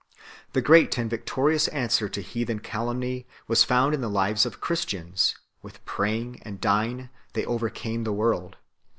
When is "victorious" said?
1.11-1.67